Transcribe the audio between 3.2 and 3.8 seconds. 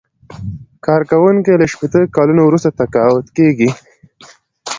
کیږي.